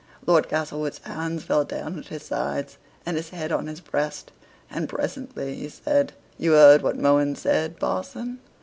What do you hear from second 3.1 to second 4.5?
his head on his breast,